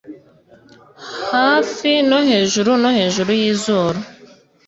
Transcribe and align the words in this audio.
hafi 1.31 1.91
no 2.09 2.19
hejuru 2.29 2.71
no 2.81 2.89
hejuru 2.97 3.31
yizuru 3.41 3.99